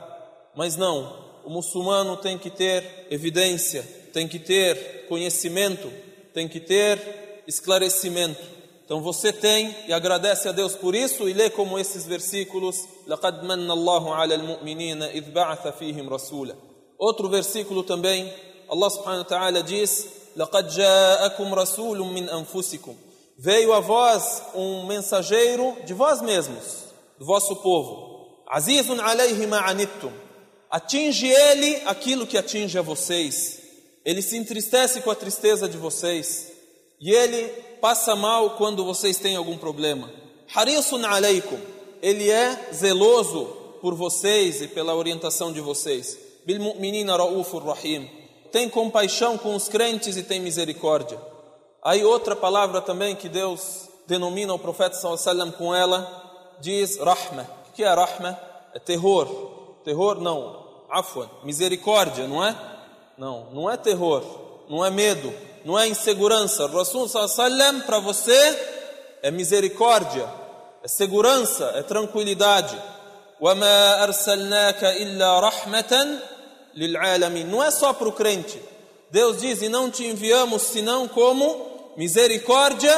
Mas 0.54 0.76
não, 0.76 1.24
o 1.44 1.50
muçulmano 1.50 2.16
tem 2.16 2.38
que 2.38 2.50
ter 2.50 3.06
evidência, 3.10 3.82
tem 4.12 4.28
que 4.28 4.38
ter 4.38 5.06
conhecimento, 5.08 5.90
tem 6.32 6.46
que 6.46 6.60
ter 6.60 7.25
esclarecimento. 7.46 8.42
Então 8.84 9.00
você 9.00 9.32
tem 9.32 9.74
e 9.88 9.92
agradece 9.92 10.48
a 10.48 10.52
Deus 10.52 10.76
por 10.76 10.94
isso 10.94 11.28
e 11.28 11.32
lê 11.32 11.50
como 11.50 11.78
esses 11.78 12.06
versículos: 12.06 12.86
Outro 16.98 17.28
versículo 17.28 17.82
também, 17.82 18.32
Allah 18.68 18.90
Subhanahu 18.90 19.18
wa 19.18 19.24
Ta'ala 19.24 19.62
diz: 19.62 20.06
"Laqad 20.36 20.70
ja'akum 20.70 21.52
rasulun 21.52 22.12
min 22.12 22.28
anfusikum". 22.28 22.94
Veio 23.36 23.72
a 23.72 23.80
vós 23.80 24.42
um 24.54 24.86
mensageiro 24.86 25.76
de 25.84 25.92
vós 25.92 26.22
mesmos, 26.22 26.84
do 27.18 27.26
vosso 27.26 27.56
povo. 27.56 28.44
Atinge 30.70 31.26
ele 31.26 31.82
aquilo 31.86 32.26
que 32.26 32.38
atinge 32.38 32.78
a 32.78 32.82
vocês. 32.82 33.60
Ele 34.04 34.22
se 34.22 34.36
entristece 34.36 35.00
com 35.00 35.10
a 35.10 35.14
tristeza 35.14 35.68
de 35.68 35.76
vocês. 35.76 36.55
E 37.00 37.10
ele 37.10 37.48
passa 37.80 38.16
mal 38.16 38.50
quando 38.50 38.84
vocês 38.84 39.18
têm 39.18 39.36
algum 39.36 39.56
problema. 39.56 40.10
Harisun 40.54 41.04
aleikum, 41.04 41.58
ele 42.00 42.30
é 42.30 42.70
zeloso 42.72 43.44
por 43.80 43.94
vocês 43.94 44.62
e 44.62 44.68
pela 44.68 44.94
orientação 44.94 45.52
de 45.52 45.60
vocês. 45.60 46.18
Bil 46.44 46.60
mu'minina 46.60 47.16
raufur 47.16 47.66
rahim, 47.66 48.08
tem 48.52 48.68
compaixão 48.68 49.36
com 49.36 49.54
os 49.54 49.68
crentes 49.68 50.16
e 50.16 50.22
tem 50.22 50.40
misericórdia. 50.40 51.20
Aí 51.82 52.04
outra 52.04 52.34
palavra 52.34 52.80
também 52.80 53.14
que 53.14 53.28
Deus 53.28 53.88
denomina 54.06 54.54
o 54.54 54.58
profeta 54.58 54.96
sallallahu 54.96 55.52
com 55.52 55.74
ela, 55.74 56.56
diz 56.60 56.98
rahma. 56.98 57.48
O 57.68 57.72
que 57.72 57.82
é 57.82 57.92
rahma? 57.92 58.38
É 58.74 58.78
terror. 58.78 59.26
Terror 59.84 60.20
não, 60.20 60.66
afwan, 60.90 61.28
misericórdia, 61.44 62.26
não 62.26 62.44
é? 62.44 62.56
Não, 63.16 63.50
não 63.52 63.70
é 63.70 63.76
terror, 63.76 64.22
não 64.68 64.84
é 64.84 64.90
medo, 64.90 65.32
não 65.65 65.77
é 65.77 65.87
insegurança. 65.87 66.65
O 66.65 66.77
Rasul 66.77 67.07
sallam 67.07 67.81
para 67.81 67.99
você 67.99 68.79
é 69.21 69.29
misericórdia, 69.29 70.27
é 70.83 70.87
segurança, 70.87 71.71
é 71.75 71.83
tranquilidade. 71.83 72.77
وَمَا 73.39 74.03
أَرْسَلْنَاكَ 74.03 74.83
إِلَّا 74.83 75.39
رَحْمَةً 75.39 76.19
لِلْعَالَمِينَ 76.75 77.47
Não 77.47 77.63
é 77.63 77.71
só 77.71 77.91
para 77.91 78.07
o 78.07 78.11
crente. 78.11 78.61
Deus 79.09 79.41
diz, 79.41 79.61
e 79.61 79.69
não 79.69 79.89
te 79.89 80.05
enviamos 80.05 80.61
senão 80.61 81.07
como 81.07 81.93
misericórdia 81.97 82.95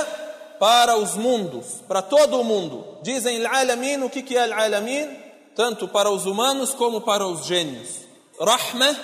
para 0.60 0.98
os 0.98 1.16
mundos, 1.16 1.82
para 1.88 2.02
todo 2.02 2.40
o 2.40 2.44
mundo. 2.44 2.98
Dizem 3.02 3.46
al-alamin, 3.46 4.04
o 4.04 4.10
que 4.10 4.22
que 4.22 4.38
é 4.38 4.44
al-alamin? 4.44 5.10
Tanto 5.56 5.88
para 5.88 6.10
os 6.10 6.26
humanos 6.26 6.72
como 6.72 7.02
para 7.02 7.26
os 7.26 7.46
gênios. 7.46 8.02
Rahmah 8.40 8.96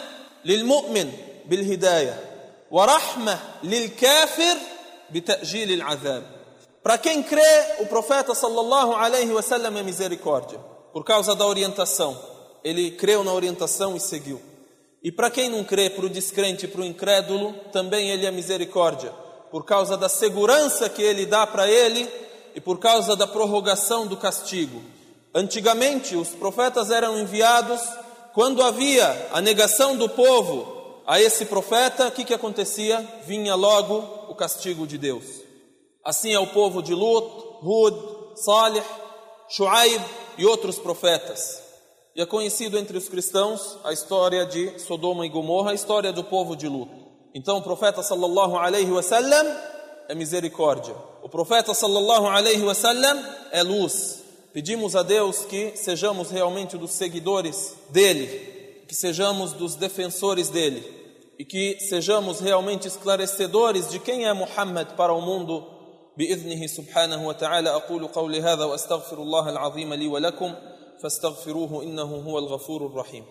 lil-mu'min 0.43 1.11
bil-hidayah. 1.45 2.17
ورحمة 2.73 3.39
للكافر 3.63 4.57
بتأجيل 5.11 5.71
العذاب 5.71 6.39
Para 6.81 6.97
quem 6.97 7.21
crê, 7.21 7.75
o 7.79 7.87
profeta 7.87 8.33
sallallahu 8.33 8.93
alaihi 8.93 9.33
wasallam 9.33 9.77
é 9.77 9.83
misericórdia, 9.83 10.57
por 10.93 11.03
causa 11.03 11.35
da 11.35 11.45
orientação. 11.45 12.17
Ele 12.63 12.91
creu 12.91 13.21
na 13.21 13.33
orientação 13.33 13.97
e 13.97 13.99
seguiu. 13.99 14.41
E 15.03 15.11
para 15.11 15.29
quem 15.29 15.49
não 15.49 15.63
crê, 15.63 15.89
para 15.89 16.05
o 16.05 16.09
descrente, 16.09 16.69
para 16.69 16.81
o 16.81 16.85
incrédulo, 16.85 17.53
também 17.73 18.09
ele 18.09 18.25
é 18.25 18.31
misericórdia, 18.31 19.11
por 19.51 19.65
causa 19.65 19.97
da 19.97 20.07
segurança 20.07 20.89
que 20.89 21.01
ele 21.01 21.25
dá 21.25 21.45
para 21.45 21.67
ele 21.69 22.09
e 22.55 22.61
por 22.61 22.79
causa 22.79 23.13
da 23.13 23.27
prorrogação 23.27 24.07
do 24.07 24.15
castigo. 24.15 24.81
Antigamente, 25.35 26.15
os 26.15 26.29
profetas 26.29 26.91
eram 26.91 27.19
enviados 27.19 27.81
quando 28.33 28.63
havia 28.63 29.29
a 29.33 29.41
negação 29.41 29.97
do 29.97 30.07
povo 30.07 30.72
a 31.06 31.20
esse 31.20 31.46
profeta, 31.46 32.08
o 32.08 32.12
que, 32.12 32.24
que 32.24 32.34
acontecia? 32.34 33.00
Vinha 33.26 33.54
logo 33.54 33.98
o 34.28 34.34
castigo 34.34 34.86
de 34.86 34.96
Deus. 34.96 35.24
Assim 36.02 36.32
é 36.32 36.38
o 36.38 36.46
povo 36.46 36.82
de 36.82 36.94
Lut, 36.94 37.26
Hud, 37.62 37.96
Salih, 38.36 38.82
Shuaib 39.48 40.04
e 40.38 40.46
outros 40.46 40.78
profetas. 40.78 41.62
E 42.16 42.22
é 42.22 42.26
conhecido 42.26 42.78
entre 42.78 42.96
os 42.96 43.08
cristãos 43.08 43.76
a 43.84 43.92
história 43.92 44.46
de 44.46 44.78
Sodoma 44.78 45.26
e 45.26 45.28
Gomorra, 45.28 45.72
a 45.72 45.74
história 45.74 46.12
do 46.12 46.24
povo 46.24 46.56
de 46.56 46.68
luto. 46.68 46.94
Então 47.34 47.58
o 47.58 47.62
profeta 47.62 48.02
sallallahu 48.02 48.56
alaihi 48.56 48.90
wasallam 48.90 49.46
é 50.08 50.14
misericórdia. 50.14 50.94
O 51.22 51.28
profeta 51.28 51.74
sallallahu 51.74 52.26
alaihi 52.26 52.62
wasallam 52.62 53.18
é 53.50 53.62
luz. 53.62 54.22
Pedimos 54.52 54.94
a 54.94 55.02
Deus 55.02 55.44
que 55.44 55.76
sejamos 55.76 56.30
realmente 56.30 56.78
dos 56.78 56.92
seguidores 56.92 57.74
dele, 57.90 58.53
que 58.84 58.94
sejamos 58.94 59.52
dos 59.52 59.74
defensores 59.76 60.48
dele 60.50 60.82
e 61.38 61.44
que 61.44 61.78
sejamos 61.80 62.40
realmente 62.40 62.86
esclarecedores 62.88 63.90
de 63.90 63.98
quem 63.98 64.26
é 64.26 64.32
Muhammad 64.32 64.94
para 64.96 65.12
o 65.12 65.20
mundo. 65.20 65.74
بإذنه 66.16 66.66
سبحانه 66.66 67.26
وتعالى 67.26 67.70
أقول 67.70 68.06
قولي 68.06 68.40
هذا 68.40 68.64
وأستغفر 68.64 69.18
الله 69.18 69.50
العظيم 69.50 69.94
لي 69.94 70.06
ولكم 70.06 70.54
فاستغفروه 71.02 71.82
إنه 71.82 72.16
هو 72.26 72.38
الغفور 72.38 72.86
الرحيم 72.86 73.24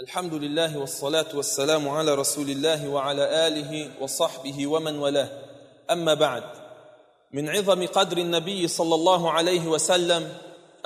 الحمد 0.00 0.34
لله 0.34 0.78
والصلاة 0.78 1.26
والسلام 1.34 1.88
على 1.88 2.14
رسول 2.14 2.50
الله 2.50 2.88
وعلى 2.88 3.46
آله 3.46 3.90
وصحبه 4.00 4.66
ومن 4.66 4.98
والاه 4.98 5.30
أما 5.90 6.14
بعد 6.14 6.44
من 7.32 7.48
عظم 7.48 7.86
قدر 7.86 8.18
النبي 8.18 8.68
صلى 8.68 8.94
الله 8.94 9.30
عليه 9.30 9.66
وسلم 9.66 10.34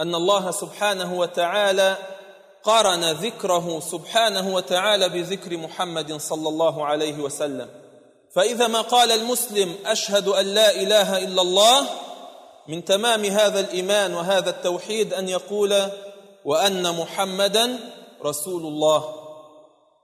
أن 0.01 0.15
الله 0.15 0.51
سبحانه 0.51 1.19
وتعالى 1.19 1.97
قارن 2.65 3.13
ذكره 3.13 3.81
سبحانه 3.81 4.55
وتعالى 4.55 5.09
بذكر 5.09 5.57
محمد 5.57 6.21
صلى 6.21 6.49
الله 6.49 6.87
عليه 6.87 7.19
وسلم. 7.19 7.69
فإذا 8.35 8.67
ما 8.67 8.81
قال 8.81 9.13
المسلم 9.13 9.75
أشهد 9.87 10.29
أن 10.29 10.47
لا 10.47 10.75
إله 10.75 11.19
إلا 11.19 11.43
الله 11.43 11.87
من 12.69 12.85
تمام 12.85 13.25
هذا 13.25 13.61
الإيمان 13.61 14.15
وهذا 14.15 14.51
التوحيد 14.51 15.15
أن 15.15 15.29
يقول 15.29 15.89
وأن 16.45 16.97
محمدا 16.97 17.79
رسول 18.25 18.63
الله. 18.63 19.15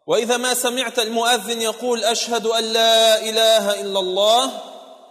وإذا 0.06 0.36
ما 0.36 0.54
سمعت 0.54 0.98
المؤذن 0.98 1.62
يقول 1.62 2.04
أشهد 2.04 2.46
أن 2.46 2.64
لا 2.64 3.20
إله 3.20 3.80
إلا 3.80 4.00
الله 4.00 4.50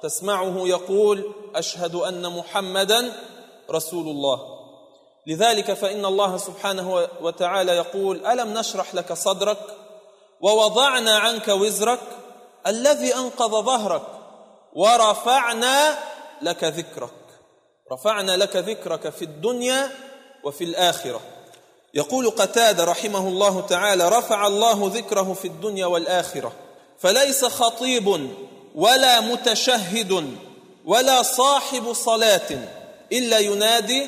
تسمعه 0.03 0.67
يقول 0.67 1.33
أشهد 1.55 1.95
أن 1.95 2.37
محمدا 2.37 3.13
رسول 3.71 4.07
الله. 4.07 4.56
لذلك 5.27 5.73
فإن 5.73 6.05
الله 6.05 6.37
سبحانه 6.37 7.07
وتعالى 7.21 7.71
يقول 7.71 8.25
ألم 8.25 8.53
نشرح 8.53 8.95
لك 8.95 9.13
صدرك 9.13 9.59
ووضعنا 10.41 11.17
عنك 11.17 11.47
وزرك 11.47 11.99
الذي 12.67 13.15
أنقض 13.15 13.65
ظهرك 13.65 14.01
ورفعنا 14.73 15.97
لك 16.41 16.63
ذكرك. 16.63 17.09
رفعنا 17.91 18.37
لك 18.37 18.55
ذكرك 18.55 19.09
في 19.09 19.25
الدنيا 19.25 19.91
وفي 20.43 20.63
الآخرة. 20.63 21.21
يقول 21.93 22.29
قتادة 22.29 22.83
رحمه 22.83 23.27
الله 23.27 23.61
تعالى 23.61 24.09
رفع 24.09 24.47
الله 24.47 24.91
ذكره 24.93 25.33
في 25.33 25.47
الدنيا 25.47 25.85
والآخرة. 25.85 26.51
فليس 26.99 27.45
خطيب 27.45 28.29
ولا 28.75 29.19
متشهد 29.19 30.33
ولا 30.85 31.21
صاحب 31.21 31.93
صلاة 31.93 32.49
إلا 33.11 33.39
ينادي 33.39 34.07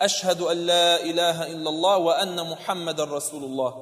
Ashhadu 0.00 0.48
an 0.48 0.66
la 0.66 1.00
ilaha 1.00 1.48
illallah 1.48 1.98
wa 1.98 2.14
anna 2.20 2.44
Muhammadan 2.44 3.10
Rasulullah. 3.10 3.74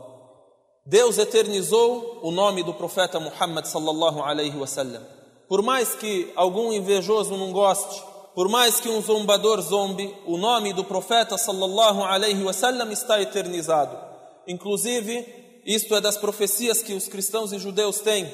Deus 0.87 1.18
eternizou 1.18 2.20
o 2.23 2.30
nome 2.30 2.62
do 2.62 2.73
profeta 2.73 3.20
Muhammad 3.20 3.66
sallallahu 3.66 4.23
alaihi 4.23 4.56
wasallam. 4.56 5.02
Por 5.49 5.62
mais 5.62 5.94
que 5.94 6.32
algum 6.35 6.73
invejoso 6.73 7.37
não 7.37 7.52
goste, 7.52 8.02
por 8.35 8.49
mais 8.49 8.80
que 8.80 8.88
um 8.88 9.02
zombador 9.02 9.61
zombe, 9.61 10.14
o 10.26 10.38
nome 10.38 10.73
do 10.73 10.85
profeta 10.85 11.37
sallallahu 11.37 12.02
alaihi 12.02 12.42
wasallam 12.42 12.90
está 12.92 13.20
eternizado. 13.20 13.99
Inclusive, 14.46 15.62
isto 15.66 15.94
é 15.94 16.00
das 16.00 16.16
profecias 16.16 16.82
que 16.82 16.94
os 16.94 17.08
cristãos 17.08 17.52
e 17.52 17.58
judeus 17.58 17.99
têm. 17.99 18.32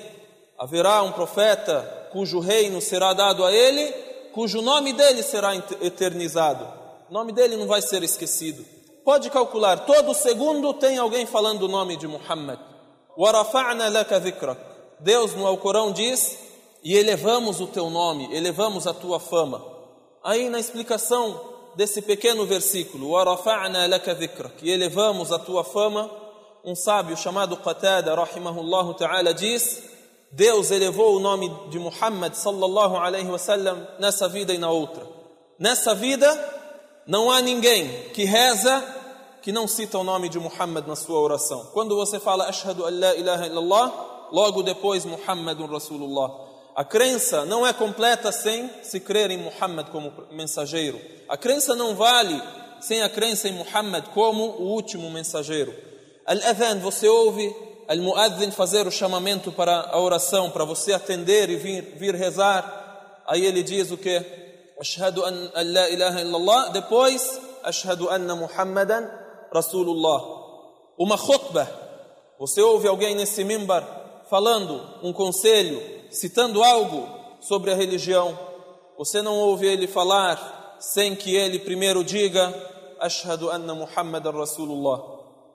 Haverá 0.59 1.03
um 1.03 1.11
profeta 1.11 2.09
cujo 2.13 2.39
reino 2.39 2.81
será 2.81 3.13
dado 3.13 3.45
a 3.45 3.53
ele, 3.53 3.91
cujo 4.33 4.63
nome 4.63 4.93
dele 4.93 5.23
será 5.23 5.57
eternizado. 5.57 6.82
O 7.12 7.14
nome 7.14 7.32
dele 7.32 7.56
não 7.56 7.68
vai 7.68 7.82
ser 7.82 8.04
esquecido. 8.04 8.66
Pode 9.04 9.30
calcular, 9.30 9.86
todo 9.86 10.14
segundo 10.14 10.74
tem 10.74 10.98
alguém 10.98 11.26
falando 11.26 11.64
o 11.64 11.68
nome 11.68 11.96
de 11.96 12.08
Muhammad. 12.08 12.60
وَرَفَعْنَا 13.18 13.90
لَكَ 13.90 14.14
ذِكْرَكَ 14.14 14.58
Deus 15.00 15.34
no 15.34 15.48
Alcorão 15.48 15.92
diz, 15.92 16.38
e 16.84 16.96
elevamos 16.96 17.62
o 17.62 17.68
teu 17.68 17.90
nome, 17.90 18.28
elevamos 18.36 18.86
a 18.88 18.94
tua 18.94 19.20
fama. 19.20 19.64
Aí 20.24 20.50
na 20.50 20.60
explicação 20.60 21.40
desse 21.76 22.02
pequeno 22.02 22.46
versículo, 22.46 23.12
وَرَفَعْنَا 23.12 23.88
لَكَ 23.88 24.10
ذِكْرَكَ 24.10 24.64
E 24.64 24.72
elevamos 24.72 25.32
a 25.32 25.40
tua 25.40 25.64
fama, 25.64 26.10
um 26.66 26.76
sábio 26.76 27.16
chamado 27.16 27.56
Qatada, 27.58 28.14
rahimahullah 28.14 28.94
ta'ala, 28.96 29.34
diz, 29.34 29.84
Deus 30.32 30.72
elevou 30.72 31.16
o 31.16 31.20
nome 31.20 31.50
de 31.70 31.80
Muhammad 31.80 32.34
sallallahu 32.34 32.98
alaihi 32.98 33.30
wasallam 33.30 33.88
nessa 34.00 34.28
vida 34.28 34.54
e 34.54 34.58
na 34.58 34.70
outra. 34.70 35.08
Nessa 35.58 35.96
vida, 35.96 36.28
não 37.07 37.31
há 37.31 37.41
ninguém 37.41 38.11
que 38.15 38.25
reza 38.25 38.83
que 39.43 39.51
não 39.51 39.67
cita 39.67 39.99
o 39.99 40.05
nome 40.05 40.29
de 40.29 40.39
Muhammad 40.39 40.87
na 40.87 40.95
sua 40.95 41.19
oração. 41.19 41.69
Quando 41.73 41.97
você 41.97 42.21
fala 42.21 42.49
Ashhadu 42.49 42.85
an 42.87 42.91
la 42.91 43.15
ilaha 43.17 43.47
illallah, 43.47 44.29
logo 44.31 44.63
depois 44.63 45.05
Muhammadun 45.05 45.67
Rasulullah. 45.67 46.31
A 46.75 46.85
crença 46.85 47.45
não 47.45 47.67
é 47.67 47.73
completa 47.73 48.31
sem 48.33 48.71
se 48.83 49.01
crer 49.01 49.31
em 49.31 49.39
Muhammad 49.39 49.89
como 49.91 50.13
mensageiro. 50.31 50.99
A 51.29 51.37
crença 51.37 51.75
não 51.75 51.95
vale 51.95 52.41
sem 52.81 53.03
a 53.03 53.09
crença 53.09 53.49
em 53.49 53.53
Muhammad 53.53 54.07
como 54.15 54.45
o 54.45 54.69
último 54.69 55.11
mensageiro. 55.11 55.75
Al-Adhan, 56.25 56.79
você 56.79 57.09
ouve 57.09 57.55
Al-Muadhin 57.89 58.51
fazer 58.53 58.87
o 58.87 58.93
chamamento 58.93 59.53
para 59.53 59.91
a 59.91 60.01
oração, 60.01 60.51
para 60.51 60.65
você 60.65 60.93
atender 60.93 61.51
e 61.51 61.57
vir, 61.57 61.95
vir 61.97 62.15
rezar. 62.15 63.23
Aí 63.27 63.45
ele 63.45 63.63
diz 63.63 63.91
o 63.91 63.99
que? 63.99 64.42
Ashhadu 64.83 65.23
an 65.23 65.51
la 65.55 65.89
ilaha 65.91 66.21
illallah. 66.23 66.73
Depois, 66.73 67.39
Ashhadu 67.63 68.11
anna 68.11 68.35
Muhammadan 68.35 69.09
Rasulullah. 69.55 70.21
Uma 70.99 71.17
khutbah. 71.17 71.69
Você 72.41 72.61
ouve 72.61 72.89
alguém 72.89 73.15
nesse 73.15 73.45
mimbar 73.45 74.25
falando 74.29 74.83
um 75.05 75.13
conselho, 75.13 75.81
citando 76.11 76.65
algo 76.65 77.09
sobre 77.41 77.71
a 77.71 77.77
religião. 77.77 78.37
Você 78.99 79.23
não 79.23 79.37
ouve 79.37 79.69
ele 79.69 79.87
falar 79.87 80.79
sem 80.81 81.15
que 81.15 81.37
ele 81.37 81.61
primeiro 81.61 82.03
diga 82.03 82.53
Ashhadu 82.99 83.51
anna 83.51 83.77
Muhammadan 83.77 84.33
Rasulullah. 84.33 85.01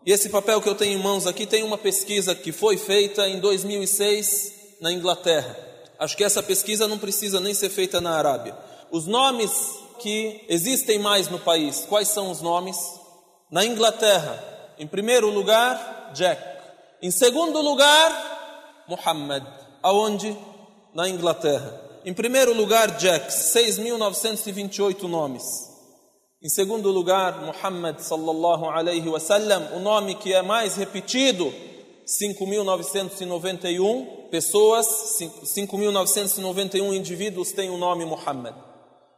E 0.06 0.12
esse 0.14 0.30
papel 0.30 0.62
que 0.62 0.70
eu 0.70 0.76
tenho 0.76 0.98
em 0.98 1.04
mãos 1.04 1.28
aqui 1.28 1.46
tem 1.46 1.64
uma 1.64 1.78
pesquisa 1.78 2.34
que 2.34 2.54
foi 2.54 2.78
feita 2.78 3.28
em 3.28 3.42
2006 3.42 4.78
na 4.80 4.90
Inglaterra. 4.90 5.54
Acho 6.00 6.16
que 6.16 6.24
essa 6.24 6.42
pesquisa 6.42 6.88
não 6.88 6.98
precisa 6.98 7.42
nem 7.42 7.54
ser 7.54 7.70
feita 7.70 8.00
na 8.00 8.18
Arábia. 8.18 8.67
Os 8.92 9.06
nomes 9.06 9.52
que 10.00 10.46
existem 10.48 11.00
mais 11.00 11.28
no 11.28 11.40
país, 11.40 11.86
quais 11.90 12.08
são 12.08 12.32
os 12.32 12.42
nomes? 12.42 12.78
Na 13.52 13.66
Inglaterra, 13.66 14.42
em 14.78 14.86
primeiro 14.86 15.30
lugar, 15.30 16.12
Jack. 16.14 16.42
Em 17.02 17.10
segundo 17.12 17.62
lugar, 17.62 18.86
Muhammad. 18.88 19.44
Aonde? 19.82 20.38
Na 20.94 21.10
Inglaterra. 21.10 21.82
Em 22.06 22.14
primeiro 22.14 22.54
lugar, 22.54 22.98
Jack, 22.98 23.30
6.928 23.30 25.04
nomes. 25.04 25.44
Em 26.42 26.50
segundo 26.50 26.92
lugar, 26.92 27.42
Muhammad 27.42 28.00
sallallahu 28.00 28.70
alaihi 28.70 29.10
wasallam, 29.10 29.76
o 29.76 29.80
nome 29.80 30.16
que 30.16 30.34
é 30.34 30.42
mais 30.42 30.76
repetido, 30.76 31.54
5.991 32.06 34.30
pessoas, 34.30 34.88
5.991 35.44 36.96
indivíduos 36.96 37.52
têm 37.52 37.70
o 37.70 37.78
nome 37.78 38.06
Muhammad. 38.06 38.67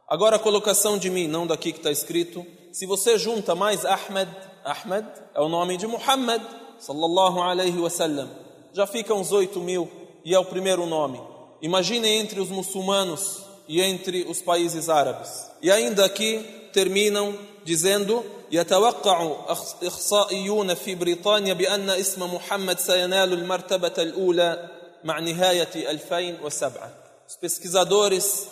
Agora 0.09 0.35
a 0.35 0.39
colocação 0.39 0.97
de 0.97 1.09
mim, 1.09 1.27
não 1.27 1.47
daqui 1.47 1.71
que 1.71 1.79
está 1.79 1.91
escrito. 1.91 2.45
Se 2.71 2.85
você 2.85 3.17
junta 3.17 3.55
mais 3.55 3.85
Ahmed, 3.85 4.29
Ahmed 4.63 5.07
é 5.33 5.41
o 5.41 5.49
nome 5.49 5.77
de 5.77 5.87
Muhammad, 5.87 6.41
sallallahu 6.79 7.41
alaihi 7.41 7.79
wasallam. 7.79 8.29
Já 8.73 8.85
fica 8.85 9.13
uns 9.13 9.31
8 9.31 9.59
mil 9.59 9.89
e 10.23 10.33
é 10.33 10.39
o 10.39 10.45
primeiro 10.45 10.85
nome. 10.85 11.21
Imagine 11.61 12.07
entre 12.07 12.39
os 12.39 12.49
muçulmanos 12.49 13.43
e 13.67 13.81
entre 13.81 14.25
os 14.29 14.41
países 14.41 14.89
árabes. 14.89 15.49
E 15.61 15.71
ainda 15.71 16.05
aqui 16.05 16.45
terminam 16.73 17.33
dizendo 17.63 18.23
يتوقع 18.51 19.35
إخصائيون 19.83 20.73
في 20.73 20.95
بريطانيا 20.95 21.53
بأن 21.53 21.89
اسم 21.89 22.35
محمد 22.35 22.79
سينال 22.79 23.33
المرتبة 23.33 23.93
الأولى 23.97 24.69
مع 25.03 25.19
نهاية 25.19 25.69
2007. 25.75 27.05
Os 27.27 27.35
pesquisadores 27.35 28.47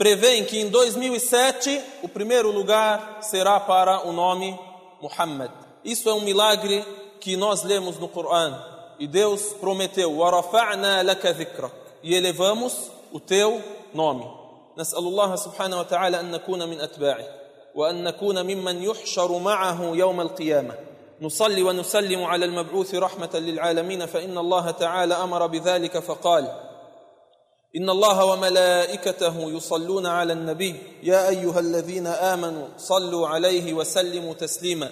prevêem 0.00 0.44
que 0.44 0.60
em 0.60 0.68
2007 0.68 1.80
o 2.02 2.08
primeiro 2.08 2.50
lugar 2.50 3.18
será 3.22 3.58
para 3.60 4.06
o 4.06 4.12
nome 4.12 4.58
Muhammad. 5.00 5.50
Isso 5.84 6.08
é 6.08 6.14
um 6.14 6.20
milagre 6.20 6.84
que 7.20 7.36
nós 7.36 7.62
lemos 7.62 7.98
no 7.98 8.08
Corão. 8.08 8.58
E 8.98 9.06
Deus 9.06 9.52
prometeu: 9.60 10.16
"Warafa'na 10.18 11.02
laka 11.02 11.32
dhikrak", 11.32 11.72
e 12.02 12.14
elevamos 12.14 12.90
o 13.12 13.20
teu 13.20 13.60
nome. 13.94 14.46
نسأل 14.78 14.98
الله 14.98 15.36
سبحانه 15.36 15.80
وتعالى 15.80 16.20
أن 16.20 16.30
نكون 16.30 16.68
من 16.68 16.80
أتباعه 16.80 17.24
وأن 17.74 18.04
نكون 18.04 18.42
ممن 18.42 18.82
يحشر 18.82 19.38
معه 19.38 19.82
يوم 19.94 20.20
القيامة 20.20 20.74
نصلي 21.20 21.62
ونسلم 21.62 22.24
على 22.24 22.44
المبعوث 22.44 22.94
رحمة 22.94 23.30
للعالمين 23.34 24.06
فإن 24.06 24.38
الله 24.38 24.70
تعالى 24.70 25.14
أمر 25.14 25.46
بذلك 25.46 25.98
فقال 25.98 26.52
إن 27.75 27.89
الله 27.89 28.25
وملائكته 28.25 29.51
يصلون 29.51 30.05
على 30.05 30.33
النبي. 30.33 30.75
يا 31.03 31.29
أيها 31.29 31.59
الذين 31.59 32.07
آمنوا 32.07 32.67
صلوا 32.77 33.27
عليه 33.27 33.73
وسلموا 33.73 34.33
تسليما. 34.33 34.91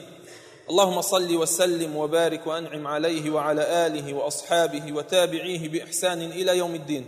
اللهم 0.69 1.01
صل 1.01 1.35
وسلم 1.35 1.95
وبارك 1.95 2.47
وأنعم 2.47 2.87
عليه 2.87 3.29
وعلى 3.29 3.87
آله 3.87 4.13
وأصحابه 4.13 4.93
وتابعيه 4.93 5.69
بإحسان 5.69 6.21
إلى 6.21 6.57
يوم 6.57 6.75
الدين. 6.75 7.05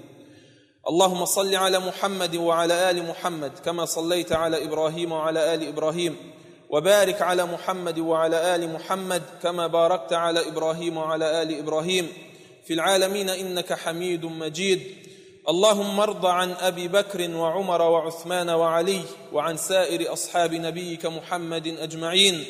اللهم 0.90 1.26
صل 1.26 1.56
على 1.56 1.80
محمد 1.80 2.36
وعلى 2.36 2.90
آل 2.90 3.08
محمد 3.08 3.52
كما 3.66 3.86
صليت 3.86 4.32
على 4.32 4.64
إبراهيم 4.66 5.12
وعلى 5.12 5.56
آل 5.56 5.68
إبراهيم. 5.68 6.16
وبارك 6.70 7.22
على 7.22 7.46
محمد 7.46 8.00
وعلى 8.00 8.56
آل 8.56 8.74
محمد 8.74 9.22
كما 9.44 9.68
باركت 9.68 10.14
على 10.14 10.48
إبراهيم 10.48 10.98
وعلى 10.98 11.42
آل 11.42 11.60
إبراهيم. 11.60 12.08
في 12.68 12.74
العالمين 12.74 13.30
إنك 13.30 13.74
حميد 13.74 14.26
مجيد. 14.26 14.82
اللهم 15.50 16.00
ارض 16.00 16.26
عن 16.26 16.52
أبي 16.52 16.88
بكر 16.88 17.36
وعمر 17.36 17.82
وعثمان 17.82 18.50
وعلي 18.50 19.02
وعن 19.34 19.58
سائر 19.58 20.14
أصحاب 20.14 20.54
نبيك 20.54 21.06
محمد 21.06 21.68
أجمعين 21.68 22.46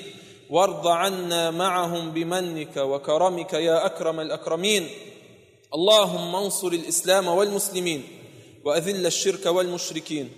وارض 0.49 0.87
عنا 0.87 1.51
معهم 1.51 2.11
بمنك 2.11 2.77
وكرمك 2.77 3.53
يا 3.53 3.85
أكرم 3.85 4.19
الأكرمين. 4.19 4.87
اللهم 5.73 6.35
انصر 6.35 6.67
الإسلام 6.67 7.27
والمسلمين 7.27 8.03
وأذل 8.65 9.05
الشرك 9.05 9.45
والمشركين. 9.45 10.29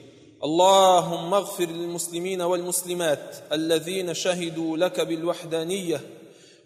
اللهم 0.44 1.34
اغفر 1.34 1.66
للمسلمين 1.66 2.42
والمسلمات 2.42 3.36
الذين 3.52 4.14
شهدوا 4.14 4.78
لك 4.78 5.02
بالوحدانية 5.02 6.02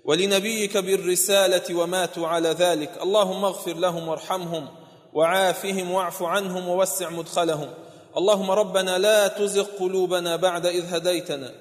ولنبيك 0.06 0.78
بالرسالة 0.78 1.76
وماتوا 1.76 2.28
على 2.28 2.50
ذلك. 2.50 2.92
اللهم 3.02 3.46
اغفر 3.46 3.74
لهم 3.74 4.08
وارحمهم. 4.08 4.68
وعافهم 5.14 5.92
واعف 5.92 6.24
عنهم 6.24 6.68
ووسع 6.68 7.10
مدخلهم. 7.10 7.70
اللهم 8.18 8.52
ربنا 8.52 8.98
لا 8.98 9.28
تزغ 9.28 9.64
قلوبنا 9.64 10.36
بعد 10.36 10.66
إذ 10.66 10.96
هديتنا. 10.96 11.52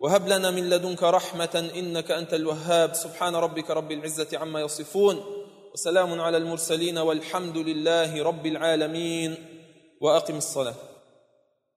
وهب 0.00 0.28
لنا 0.28 0.50
من 0.50 0.70
لدنك 0.70 1.02
رحمة 1.02 1.70
إنك 1.76 2.10
أنت 2.10 2.34
الوهاب. 2.34 2.94
سبحان 2.94 3.36
ربك 3.36 3.70
رب 3.70 3.92
العزة 3.92 4.38
عما 4.38 4.60
يصفون. 4.60 5.24
وسلام 5.74 6.20
على 6.20 6.36
المرسلين 6.36 6.98
والحمد 6.98 7.56
لله 7.56 8.22
رب 8.22 8.46
العالمين. 8.46 9.36
وأقم 10.00 10.36
الصلاة. 10.36 10.74